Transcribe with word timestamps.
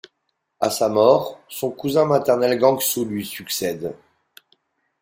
À 0.59 0.71
sa 0.71 0.89
mort, 0.89 1.39
son 1.47 1.69
cousin 1.69 2.05
maternel 2.05 2.57
Guangxu 2.57 3.05
lui 3.05 3.23
succède. 3.23 3.95